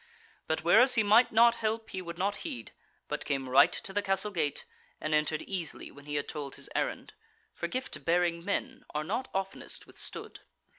[0.47, 2.71] But whereas he might not help he would not heed,
[3.07, 4.65] but came right to the Castle gate,
[4.99, 7.13] and entered easily when he had told his errand,
[7.53, 10.39] for gift bearing men are not oftenest withstood.